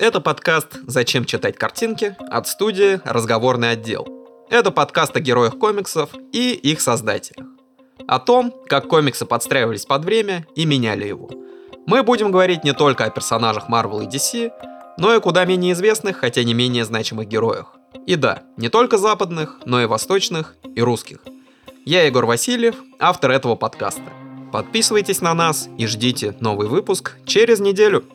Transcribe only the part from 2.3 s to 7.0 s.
от студии «Разговорный отдел». Это подкаст о героях комиксов и их